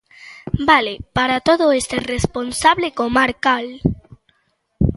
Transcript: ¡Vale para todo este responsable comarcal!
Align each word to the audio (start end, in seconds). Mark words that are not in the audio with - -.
¡Vale 0.69 0.93
para 1.13 1.41
todo 1.41 1.71
este 1.73 1.97
responsable 2.13 2.91
comarcal! 2.99 3.67